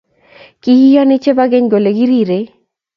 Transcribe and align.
ki 0.61 0.71
iyoni 0.87 1.15
chebo 1.23 1.43
keny 1.51 1.67
kole 1.71 1.89
kikirei 1.97 2.45